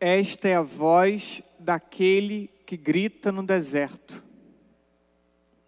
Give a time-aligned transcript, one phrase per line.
[0.00, 4.22] Esta é a voz daquele que grita no deserto: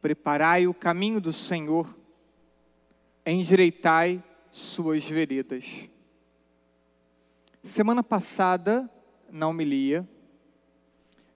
[0.01, 1.97] Preparai o caminho do Senhor,
[3.27, 4.23] endireitai
[4.53, 5.65] suas veredas.
[7.63, 8.89] Semana passada,
[9.31, 10.09] na homilia,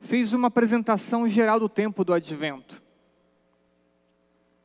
[0.01, 2.83] fiz uma apresentação geral do tempo do advento.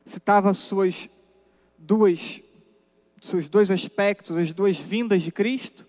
[0.04, 1.08] Citava suas
[1.76, 2.40] duas,
[3.20, 5.86] seus dois aspectos, as duas vindas de Cristo,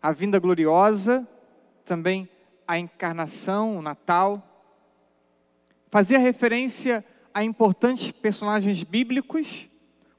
[0.00, 1.26] a vinda gloriosa,
[1.92, 2.26] também
[2.66, 4.42] a encarnação, o Natal.
[5.90, 9.68] Fazia referência a importantes personagens bíblicos,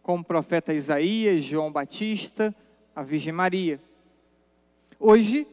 [0.04, 2.54] como o profeta Isaías, João Batista,
[2.96, 3.82] a Virgem Maria.
[5.00, 5.48] Hoje,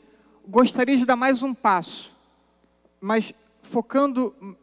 [0.47, 2.15] gostaria de dar mais um passo,
[3.01, 4.59] mas focando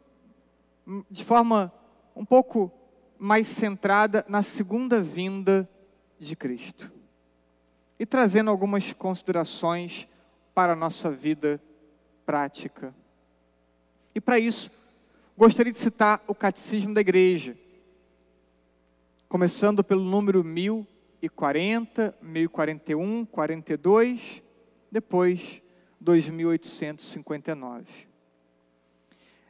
[1.10, 1.72] de forma
[2.14, 2.70] um pouco
[3.18, 5.68] mais centrada na segunda vinda
[6.20, 6.88] de Cristo.
[7.98, 10.06] E trazendo algumas considerações
[10.58, 11.62] para a nossa vida
[12.26, 12.92] prática.
[14.12, 14.72] E para isso,
[15.36, 17.56] gostaria de citar o Catecismo da Igreja,
[19.28, 24.42] começando pelo número 1040, 1041, 42,
[24.90, 25.62] depois
[26.00, 27.86] 2859.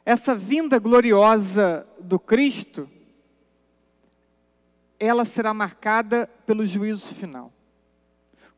[0.05, 2.87] Essa vinda gloriosa do Cristo
[4.99, 7.51] ela será marcada pelo juízo final.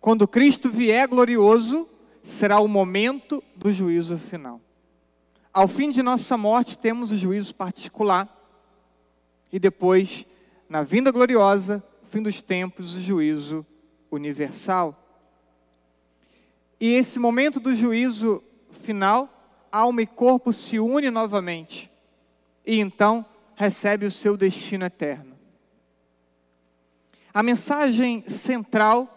[0.01, 1.87] Quando Cristo vier glorioso,
[2.23, 4.61] será o momento do juízo final.
[5.53, 8.37] Ao fim de nossa morte, temos o juízo particular,
[9.51, 10.25] e depois,
[10.69, 13.65] na vinda gloriosa, fim dos tempos, o juízo
[14.09, 14.97] universal.
[16.79, 21.91] E esse momento do juízo final, alma e corpo se unem novamente,
[22.65, 23.25] e então
[23.55, 25.37] recebe o seu destino eterno.
[27.33, 29.07] A mensagem central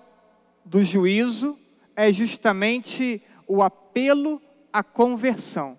[0.64, 1.58] do juízo
[1.96, 4.40] é justamente o apelo
[4.72, 5.78] à conversão.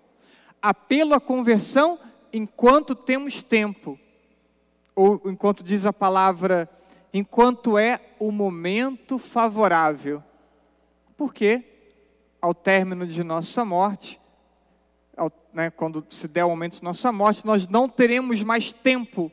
[0.60, 1.98] Apelo à conversão
[2.32, 3.98] enquanto temos tempo,
[4.94, 6.68] ou enquanto diz a palavra,
[7.12, 10.22] enquanto é o momento favorável.
[11.16, 11.64] Porque,
[12.40, 14.20] ao término de nossa morte,
[15.16, 19.32] ao, né, quando se der o momento de nossa morte, nós não teremos mais tempo.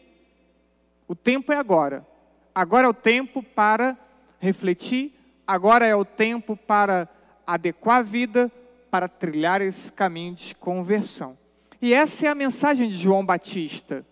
[1.07, 2.07] O tempo é agora.
[2.55, 3.97] Agora é o tempo para
[4.39, 5.13] refletir,
[5.45, 7.07] agora é o tempo para
[7.45, 8.51] adequar a vida,
[8.89, 11.37] para trilhar esse caminho de conversão.
[11.81, 14.05] E essa é a mensagem de João Batista: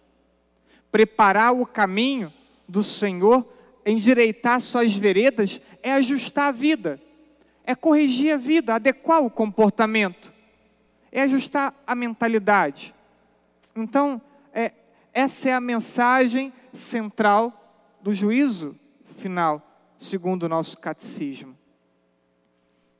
[0.91, 2.33] preparar o caminho
[2.67, 3.47] do Senhor,
[3.85, 6.99] endireitar suas veredas, é ajustar a vida,
[7.63, 10.33] é corrigir a vida, adequar o comportamento,
[11.11, 12.93] é ajustar a mentalidade.
[13.75, 14.21] Então,
[14.53, 14.73] é,
[15.13, 17.53] essa é a mensagem central
[18.01, 18.75] do juízo
[19.17, 19.70] final,
[20.01, 21.55] segundo o nosso catecismo.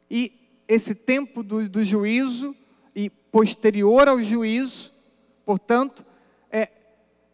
[0.09, 2.55] E esse tempo do, do juízo
[2.95, 4.93] e posterior ao juízo,
[5.43, 6.05] portanto,
[6.51, 6.69] é,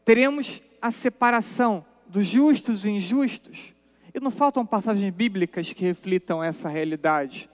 [0.05, 3.73] teremos a separação dos justos e injustos.
[4.13, 7.49] E não faltam passagens bíblicas que reflitam essa realidade.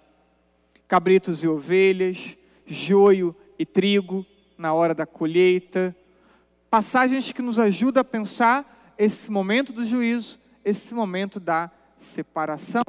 [0.88, 4.24] Cabritos e ovelhas, joio e trigo
[4.56, 5.96] na hora da colheita.
[6.70, 11.72] Passagens que nos ajudam a pensar esse momento do juízo, esse momento da
[12.04, 12.84] separação.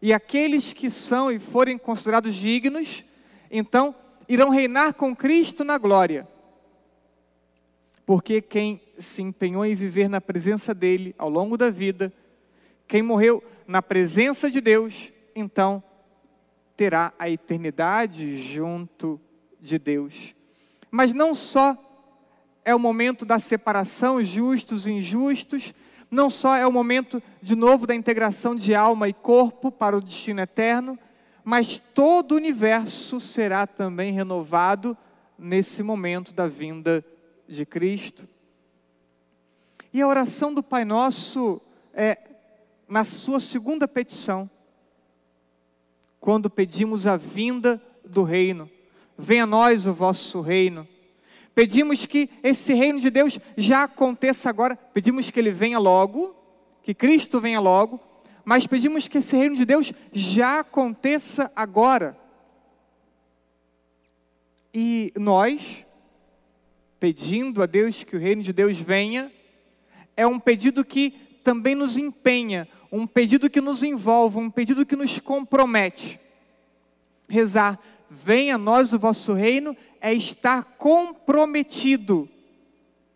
[0.00, 3.04] E aqueles que são e forem considerados dignos,
[3.50, 3.94] então
[4.28, 6.26] irão reinar com Cristo na glória.
[8.06, 12.12] Porque quem se empenhou em viver na presença dele ao longo da vida,
[12.88, 15.82] quem morreu na presença de Deus, então
[16.76, 19.20] terá a eternidade junto
[19.60, 20.34] de Deus.
[20.90, 21.76] Mas não só
[22.64, 25.74] é o momento da separação, justos e injustos,
[26.10, 30.00] não só é o momento de novo da integração de alma e corpo para o
[30.00, 30.98] destino eterno,
[31.44, 34.96] mas todo o universo será também renovado
[35.38, 37.04] nesse momento da vinda
[37.46, 38.28] de Cristo.
[39.92, 41.60] E a oração do Pai Nosso
[41.94, 42.18] é
[42.88, 44.50] na sua segunda petição,
[46.18, 48.68] quando pedimos a vinda do reino.
[49.16, 50.86] Venha a nós o vosso reino
[51.54, 54.76] Pedimos que esse reino de Deus já aconteça agora.
[54.76, 56.34] Pedimos que ele venha logo,
[56.82, 58.00] que Cristo venha logo,
[58.44, 62.16] mas pedimos que esse reino de Deus já aconteça agora.
[64.72, 65.84] E nós,
[66.98, 69.32] pedindo a Deus que o reino de Deus venha,
[70.16, 71.10] é um pedido que
[71.42, 76.20] também nos empenha, um pedido que nos envolve, um pedido que nos compromete.
[77.28, 77.78] Rezar,
[78.10, 82.28] venha a nós o vosso reino é estar comprometido,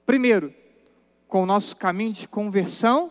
[0.07, 0.55] primeiro,
[1.27, 3.11] com o nosso caminho de conversão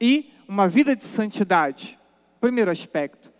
[0.00, 1.98] e uma vida de santidade.
[2.40, 3.30] Primeiro aspecto,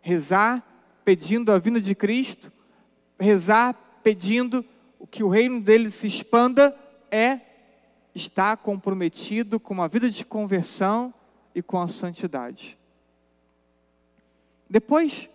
[0.00, 0.66] rezar
[1.04, 2.52] pedindo a vinda de Cristo,
[3.20, 4.64] rezar pedindo
[5.08, 6.76] que o reino dele se expanda,
[7.08, 7.40] é
[8.12, 11.14] estar comprometido com uma vida de conversão
[11.54, 12.76] e com a santidade.
[14.68, 15.28] Depois,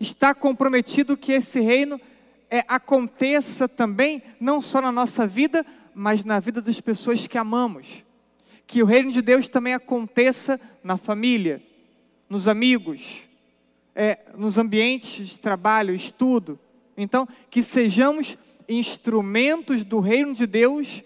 [0.00, 2.00] está comprometido que esse reino
[2.50, 5.64] é, aconteça também, não só na nossa vida,
[5.94, 8.02] mas na vida das pessoas que amamos.
[8.66, 11.62] Que o reino de Deus também aconteça na família,
[12.28, 13.22] nos amigos,
[13.94, 16.58] é, nos ambientes de trabalho, estudo.
[16.96, 18.38] Então, que sejamos
[18.68, 21.02] instrumentos do reino de Deus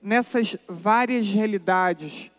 [0.00, 2.30] nessas várias realidades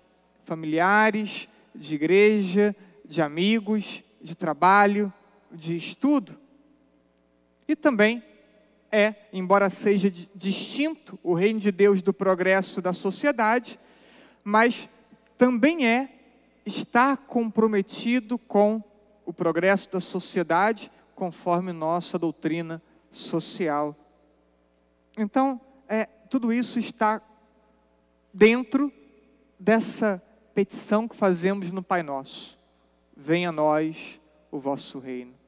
[0.44, 5.13] familiares, de igreja, de amigos, de trabalho,
[5.51, 6.38] de estudo.
[7.68, 8.24] E também
[8.92, 13.80] é, embora seja distinto o reino de Deus do progresso da sociedade,
[14.44, 14.90] mas
[15.38, 16.10] também é
[16.66, 18.84] estar comprometido com
[19.25, 22.81] o progresso da sociedade, conforme nossa doutrina
[23.12, 23.96] social.
[25.18, 27.22] Então, é, tudo isso está
[28.34, 28.92] dentro
[29.60, 30.24] dessa
[30.54, 32.57] petição que fazemos no Pai Nosso.
[33.16, 34.19] Venha a nós
[34.51, 35.38] o vosso reino.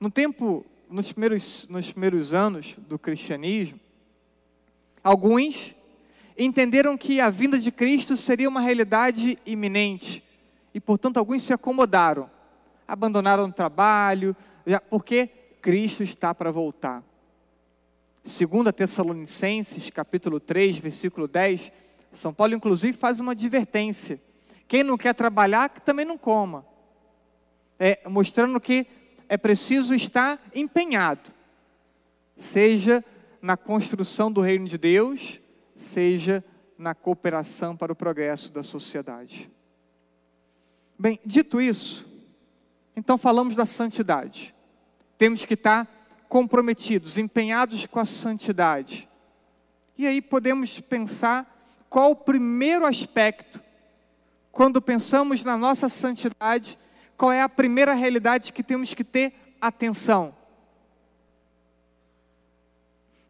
[0.00, 3.78] No tempo, nos primeiros, nos primeiros anos do cristianismo,
[5.04, 5.74] alguns
[6.38, 10.24] entenderam que a vinda de Cristo seria uma realidade iminente
[10.72, 12.30] e, portanto, alguns se acomodaram,
[12.88, 14.34] abandonaram o trabalho,
[14.88, 15.26] porque
[15.60, 17.04] Cristo está para voltar.
[18.24, 21.70] Segunda Tessalonicenses, capítulo 3, versículo 10,
[22.14, 24.18] São Paulo inclusive faz uma advertência.
[24.66, 26.64] Quem não quer trabalhar, que também não coma
[27.80, 28.86] é, mostrando que
[29.30, 31.30] é preciso estar empenhado,
[32.36, 33.04] seja
[33.40, 35.40] na construção do reino de Deus,
[35.76, 36.44] seja
[36.76, 39.48] na cooperação para o progresso da sociedade.
[40.98, 42.08] Bem, dito isso,
[42.96, 44.52] então falamos da santidade.
[45.16, 45.86] Temos que estar
[46.28, 49.08] comprometidos, empenhados com a santidade.
[49.96, 51.46] E aí podemos pensar
[51.88, 53.62] qual o primeiro aspecto,
[54.50, 56.76] quando pensamos na nossa santidade,
[57.20, 60.34] qual é a primeira realidade que temos que ter atenção?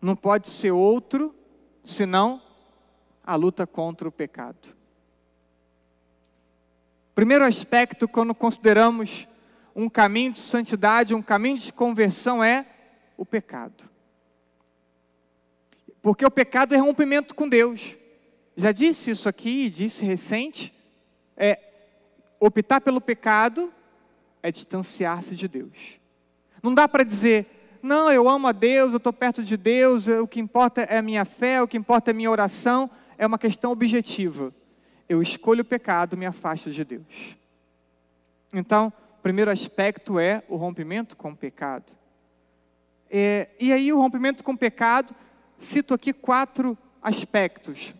[0.00, 1.34] Não pode ser outro,
[1.82, 2.40] senão
[3.24, 4.76] a luta contra o pecado.
[7.16, 9.26] Primeiro aspecto, quando consideramos
[9.74, 12.66] um caminho de santidade, um caminho de conversão, é
[13.16, 13.90] o pecado.
[16.00, 17.96] Porque o pecado é rompimento com Deus.
[18.56, 20.72] Já disse isso aqui, disse recente.
[21.36, 21.58] É,
[22.38, 23.74] optar pelo pecado
[24.42, 26.00] é distanciar-se de Deus.
[26.62, 30.26] Não dá para dizer, não, eu amo a Deus, eu estou perto de Deus, o
[30.26, 33.38] que importa é a minha fé, o que importa é a minha oração, é uma
[33.38, 34.54] questão objetiva.
[35.08, 37.36] Eu escolho o pecado, me afasto de Deus.
[38.52, 41.92] Então, o primeiro aspecto é o rompimento com o pecado.
[43.10, 45.14] É, e aí, o rompimento com o pecado,
[45.58, 47.94] cito aqui quatro aspectos.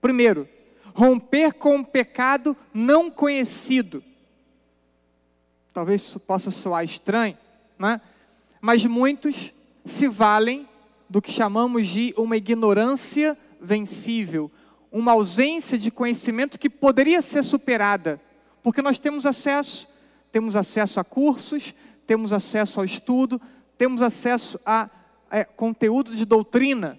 [0.00, 0.48] Primeiro,
[0.94, 4.02] romper com o pecado não conhecido.
[5.74, 7.36] Talvez isso possa soar estranho,
[7.76, 8.00] né?
[8.60, 9.52] mas muitos
[9.84, 10.68] se valem
[11.10, 14.48] do que chamamos de uma ignorância vencível,
[14.90, 18.20] uma ausência de conhecimento que poderia ser superada,
[18.62, 19.88] porque nós temos acesso,
[20.30, 21.74] temos acesso a cursos,
[22.06, 23.42] temos acesso ao estudo,
[23.76, 24.88] temos acesso a
[25.28, 26.96] é, conteúdos de doutrina.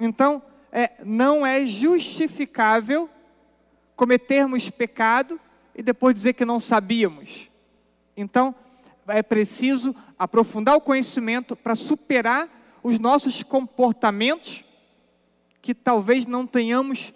[0.00, 0.42] Então,
[0.72, 3.10] é, não é justificável
[3.94, 5.38] cometermos pecado
[5.74, 7.50] e depois dizer que não sabíamos.
[8.16, 8.54] Então,
[9.06, 12.48] é preciso aprofundar o conhecimento para superar
[12.82, 14.64] os nossos comportamentos
[15.60, 17.12] que talvez não tenhamos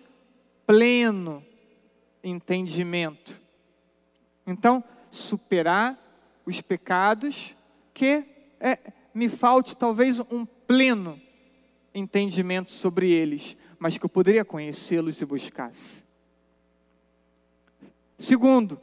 [0.67, 1.45] pleno
[2.23, 3.41] entendimento.
[4.47, 5.99] Então, superar
[6.45, 7.55] os pecados
[7.93, 8.25] que
[8.61, 8.79] é,
[9.13, 11.21] me falte talvez um pleno
[11.95, 16.06] entendimento sobre eles, mas que eu poderia conhecê-los e buscasse.
[18.19, 18.81] Segundo,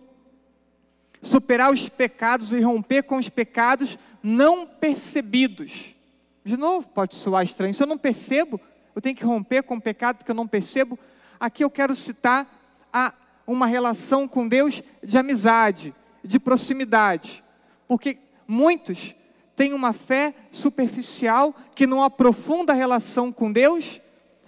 [1.22, 5.96] superar os pecados e romper com os pecados não percebidos.
[6.44, 7.74] De novo, pode soar estranho.
[7.74, 8.60] Se eu não percebo,
[8.96, 11.00] eu tenho que romper com o pecado que eu não percebo.
[11.40, 12.48] Aqui eu quero citar
[12.92, 13.14] a,
[13.48, 17.44] uma relação com Deus de amizade, de proximidade.
[17.88, 19.16] Porque muitos
[19.56, 24.02] têm uma fé superficial que não aprofunda a relação com Deus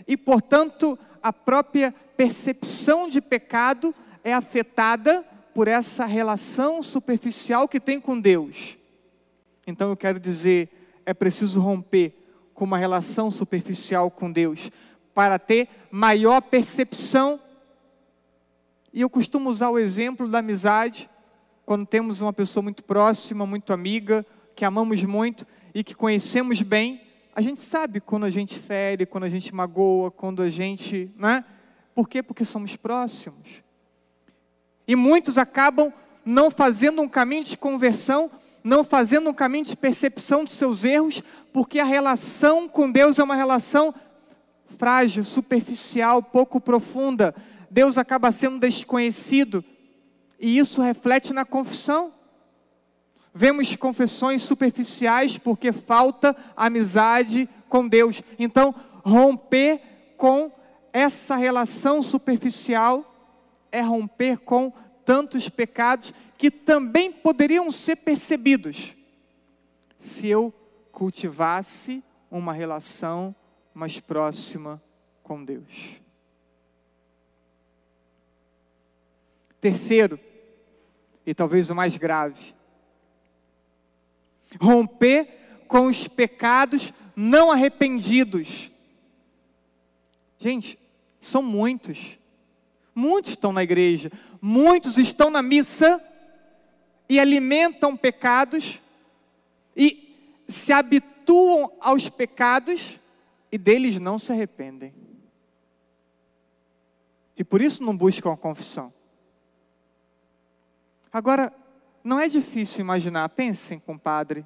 [0.07, 3.93] e, portanto, a própria percepção de pecado
[4.25, 8.75] é afetada por essa relação superficial que tem com Deus.
[9.67, 10.67] Então eu quero dizer,
[11.05, 12.11] é preciso romper
[12.51, 14.71] com uma relação superficial com Deus
[15.13, 17.39] para ter maior percepção.
[18.91, 21.07] E eu costumo usar o exemplo da amizade
[21.63, 27.01] quando temos uma pessoa muito próxima, muito amiga, que amamos muito e que conhecemos bem,
[27.35, 31.11] a gente sabe quando a gente fere, quando a gente magoa, quando a gente.
[31.15, 31.45] Né?
[31.93, 32.23] Por quê?
[32.23, 33.64] Porque somos próximos.
[34.87, 35.91] E muitos acabam
[36.25, 38.31] não fazendo um caminho de conversão,
[38.63, 41.21] não fazendo um caminho de percepção de seus erros,
[41.53, 43.93] porque a relação com Deus é uma relação
[44.77, 47.35] frágil, superficial, pouco profunda.
[47.69, 49.63] Deus acaba sendo desconhecido.
[50.39, 52.11] E isso reflete na confissão.
[53.33, 58.21] Vemos confissões superficiais porque falta amizade com Deus.
[58.39, 58.73] Então,
[59.03, 59.81] romper
[60.17, 60.51] com
[60.93, 63.14] essa relação superficial
[63.75, 64.71] é romper com
[65.03, 68.95] tantos pecados que também poderiam ser percebidos
[69.99, 70.53] se eu
[70.93, 72.01] cultivasse
[72.31, 73.35] uma relação
[73.73, 74.81] mais próxima
[75.21, 75.99] com Deus.
[79.59, 80.17] Terceiro,
[81.25, 82.55] e talvez o mais grave,
[84.57, 88.71] romper com os pecados não arrependidos.
[90.37, 90.79] Gente,
[91.19, 92.17] são muitos.
[92.95, 94.09] Muitos estão na igreja,
[94.41, 96.01] muitos estão na missa
[97.09, 98.81] e alimentam pecados
[99.75, 102.99] e se habituam aos pecados
[103.51, 104.93] e deles não se arrependem.
[107.37, 108.93] E por isso não buscam a confissão.
[111.11, 111.53] Agora,
[112.03, 114.45] não é difícil imaginar, pensem, compadre.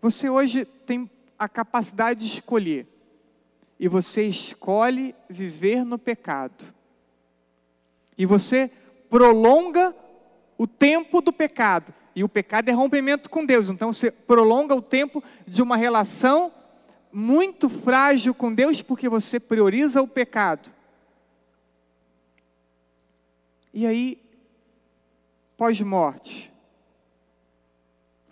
[0.00, 2.88] Você hoje tem a capacidade de escolher,
[3.78, 6.64] e você escolhe viver no pecado.
[8.16, 8.70] E você
[9.10, 9.94] prolonga
[10.56, 11.92] o tempo do pecado.
[12.14, 13.68] E o pecado é rompimento com Deus.
[13.68, 16.52] Então você prolonga o tempo de uma relação
[17.12, 20.70] muito frágil com Deus porque você prioriza o pecado.
[23.72, 24.18] E aí
[25.56, 26.52] pós-morte.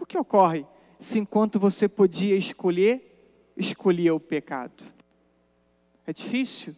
[0.00, 0.66] O que ocorre
[0.98, 4.93] se enquanto você podia escolher, escolhia o pecado?
[6.06, 6.74] É difícil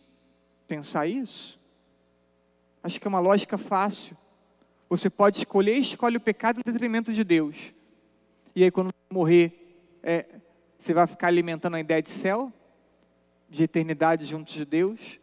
[0.66, 1.59] pensar isso?
[2.83, 4.16] Acho que é uma lógica fácil.
[4.88, 7.73] Você pode escolher, escolhe o pecado em detrimento de Deus.
[8.54, 10.25] E aí, quando morrer, é,
[10.78, 12.52] você vai ficar alimentando a ideia de céu,
[13.49, 15.18] de eternidade junto de Deus.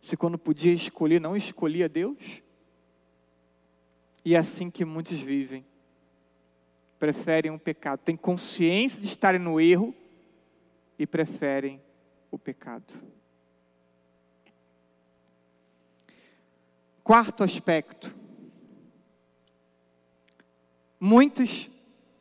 [0.00, 2.42] Se quando podia escolher, não escolhia Deus.
[4.24, 5.64] E é assim que muitos vivem.
[6.98, 7.98] Preferem o pecado.
[7.98, 9.94] Têm consciência de estarem no erro
[10.98, 11.80] e preferem
[12.30, 12.94] o pecado.
[17.02, 18.14] Quarto aspecto.
[21.00, 21.68] Muitos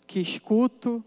[0.07, 1.03] que escuto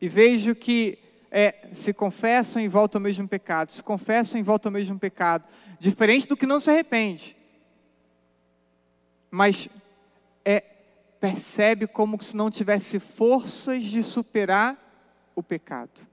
[0.00, 0.98] e vejo que
[1.30, 5.44] é, se confessam e voltam ao mesmo pecado, se confessam e voltam ao mesmo pecado,
[5.80, 7.34] diferente do que não se arrepende.
[9.30, 9.68] Mas
[10.44, 10.60] é,
[11.18, 14.78] percebe como se não tivesse forças de superar
[15.34, 16.06] o pecado.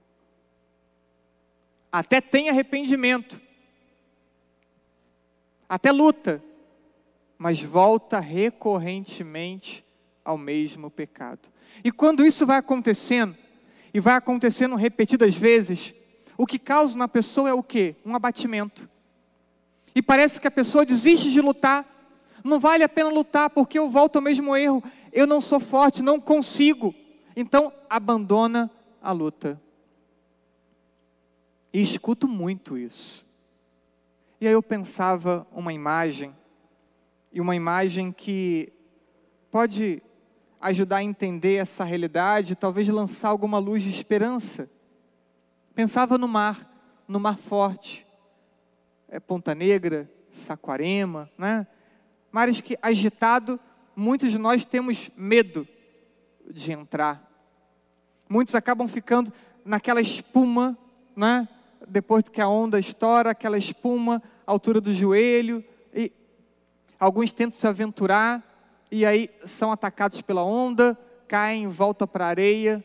[1.92, 3.38] Até tem arrependimento,
[5.68, 6.42] até luta,
[7.42, 9.84] mas volta recorrentemente
[10.24, 11.50] ao mesmo pecado.
[11.82, 13.36] E quando isso vai acontecendo,
[13.92, 15.92] e vai acontecendo repetidas vezes,
[16.38, 17.96] o que causa na pessoa é o quê?
[18.06, 18.88] Um abatimento.
[19.92, 21.84] E parece que a pessoa desiste de lutar,
[22.44, 24.80] não vale a pena lutar porque eu volto ao mesmo erro.
[25.12, 26.94] Eu não sou forte, não consigo.
[27.34, 28.70] Então, abandona
[29.02, 29.60] a luta.
[31.72, 33.26] E escuto muito isso.
[34.40, 36.32] E aí eu pensava uma imagem,
[37.32, 38.72] e uma imagem que
[39.50, 40.02] pode
[40.60, 44.70] ajudar a entender essa realidade, talvez lançar alguma luz de esperança.
[45.74, 46.70] Pensava no mar,
[47.08, 48.06] no mar forte,
[49.08, 51.66] é Ponta Negra, Saquarema, né?
[52.30, 53.58] mares que agitado,
[53.94, 55.66] muitos de nós temos medo
[56.50, 57.28] de entrar.
[58.28, 59.32] Muitos acabam ficando
[59.64, 60.76] naquela espuma,
[61.14, 61.46] né?
[61.86, 65.62] Depois que a onda estoura, aquela espuma altura do joelho,
[65.94, 66.10] e
[67.02, 68.40] alguns tentam se aventurar
[68.88, 72.84] e aí são atacados pela onda, caem, voltam para a areia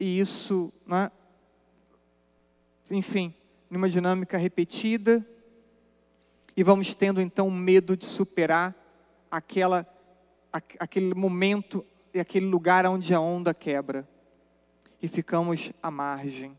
[0.00, 1.08] e isso, né?
[2.90, 3.32] Enfim,
[3.70, 5.24] numa dinâmica repetida,
[6.56, 8.74] e vamos tendo então medo de superar
[9.30, 9.86] aquela,
[10.52, 14.08] aquele momento e aquele lugar onde a onda quebra.
[15.00, 16.58] E ficamos à margem.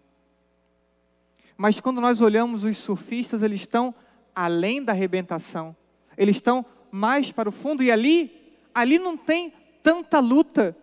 [1.57, 3.93] Mas quando nós olhamos os surfistas, eles estão
[4.33, 5.75] além da arrebentação.
[6.17, 10.75] Eles estão mais para o fundo e ali, ali não tem tanta luta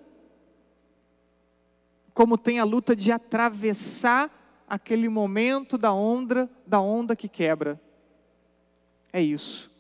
[2.15, 4.31] como tem a luta de atravessar
[4.69, 7.81] aquele momento da onda, da onda que quebra.
[9.13, 9.71] É isso.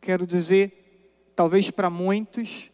[0.00, 2.70] Quero dizer, talvez para muitos,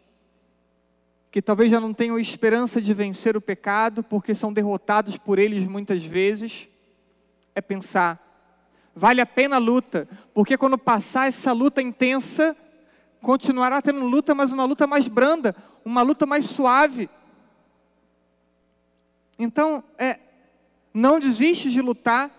[1.30, 5.66] que talvez já não tenham esperança de vencer o pecado, porque são derrotados por eles
[5.66, 6.68] muitas vezes,
[7.54, 8.20] é pensar:
[8.94, 12.56] vale a pena a luta, porque quando passar essa luta intensa,
[13.22, 17.08] continuará tendo luta, mas uma luta mais branda, uma luta mais suave.
[19.38, 20.18] Então, é,
[20.92, 22.30] não desiste de lutar,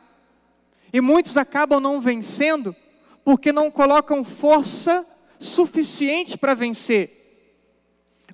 [0.92, 2.76] e muitos acabam não vencendo,
[3.24, 5.06] porque não colocam força
[5.40, 7.20] suficiente para vencer.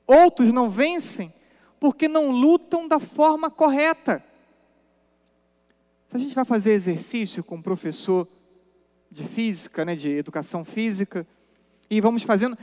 [0.06, 1.34] Outros não vencem
[1.79, 4.24] porque não lutam da forma correta.
[6.10, 8.27] Se a gente vai fazer exercício com um professor
[9.10, 11.25] de física, né, de educação física,
[11.89, 12.58] e vamos fazendo,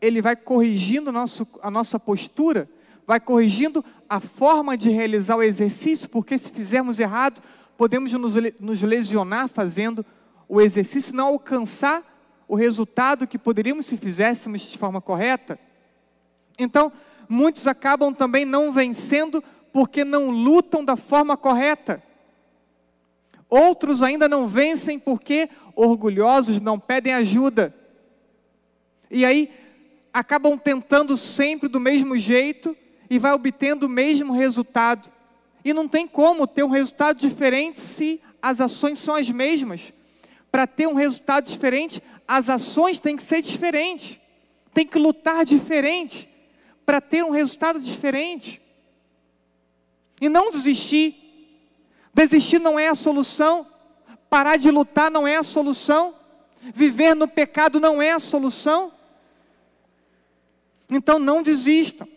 [0.00, 2.68] ele vai corrigindo nosso, a nossa postura,
[3.06, 7.40] vai corrigindo a forma de realizar o exercício, porque se fizermos errado,
[7.76, 10.04] podemos nos, nos lesionar fazendo
[10.48, 12.02] o exercício, não alcançar
[12.48, 15.58] o resultado que poderíamos se fizéssemos de forma correta.
[16.58, 16.92] Então,
[17.28, 19.42] muitos acabam também não vencendo
[19.72, 22.02] porque não lutam da forma correta.
[23.48, 27.74] Outros ainda não vencem porque orgulhosos não pedem ajuda.
[29.10, 29.50] E aí
[30.12, 32.76] acabam tentando sempre do mesmo jeito
[33.08, 35.10] e vai obtendo o mesmo resultado.
[35.64, 39.92] E não tem como ter um resultado diferente se as ações são as mesmas.
[40.50, 44.18] Para ter um resultado diferente, as ações têm que ser diferentes.
[44.72, 46.28] Tem que lutar diferente
[46.84, 48.62] para ter um resultado diferente.
[50.20, 51.14] E não desistir.
[52.14, 53.66] Desistir não é a solução.
[54.30, 56.14] Parar de lutar não é a solução.
[56.74, 58.92] Viver no pecado não é a solução.
[60.90, 62.08] Então não desistam.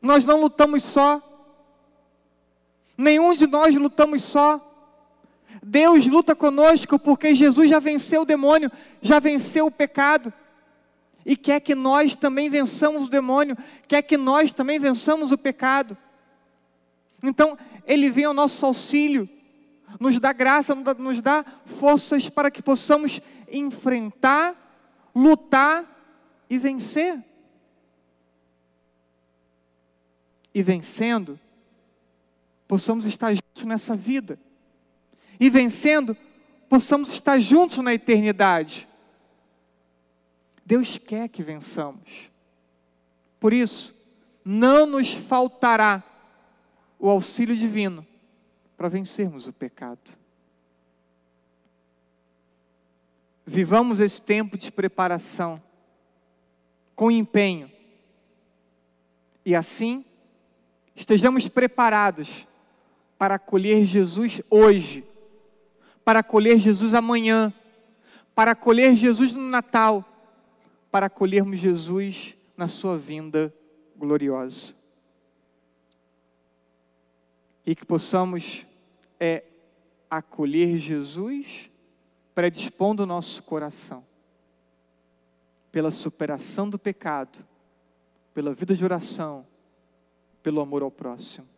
[0.00, 1.22] Nós não lutamos só.
[2.98, 4.68] Nenhum de nós lutamos só.
[5.62, 8.70] Deus luta conosco porque Jesus já venceu o demônio,
[9.00, 10.32] já venceu o pecado.
[11.24, 15.96] E quer que nós também vençamos o demônio, quer que nós também vençamos o pecado.
[17.22, 19.28] Então, Ele vem ao nosso auxílio,
[20.00, 24.56] nos dá graça, nos dá forças para que possamos enfrentar,
[25.14, 25.91] lutar
[26.52, 27.18] e vencer.
[30.52, 31.40] E vencendo,
[32.68, 34.38] possamos estar juntos nessa vida.
[35.40, 36.14] E vencendo,
[36.68, 38.86] possamos estar juntos na eternidade.
[40.62, 42.30] Deus quer que vençamos.
[43.40, 43.94] Por isso,
[44.44, 46.04] não nos faltará
[46.98, 48.06] o auxílio divino
[48.76, 50.18] para vencermos o pecado.
[53.46, 55.58] Vivamos esse tempo de preparação
[57.02, 57.68] com empenho.
[59.44, 60.04] E assim,
[60.94, 62.46] estejamos preparados
[63.18, 65.04] para acolher Jesus hoje,
[66.04, 67.52] para acolher Jesus amanhã,
[68.36, 70.04] para acolher Jesus no Natal,
[70.92, 73.52] para acolhermos Jesus na sua vinda
[73.96, 74.72] gloriosa.
[77.66, 78.64] E que possamos
[79.18, 79.42] é,
[80.08, 81.68] acolher Jesus
[82.32, 84.11] predispondo o nosso coração
[85.72, 87.44] pela superação do pecado,
[88.34, 89.46] pela vida de oração,
[90.42, 91.48] pelo amor ao próximo.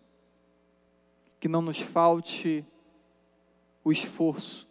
[1.41, 2.65] Que não nos falte
[3.83, 4.69] o esforço,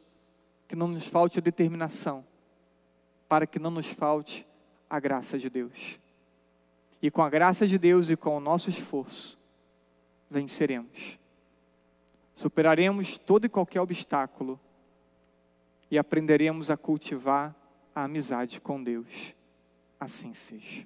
[0.68, 2.26] que não nos falte a determinação,
[3.28, 4.48] para que não nos falte
[4.90, 6.00] a graça de Deus.
[7.02, 9.38] E com a graça de Deus e com o nosso esforço,
[10.30, 11.20] venceremos.
[12.34, 14.60] Superaremos todo e qualquer obstáculo
[15.92, 17.54] e aprenderemos a cultivar
[17.96, 19.36] a amizade com Deus.
[20.00, 20.86] Assim seja.